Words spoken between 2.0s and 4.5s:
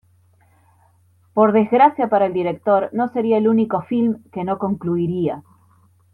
para el director, no sería el único film que